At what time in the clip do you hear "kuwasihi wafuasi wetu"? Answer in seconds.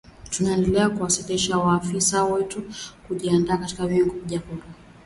0.89-2.63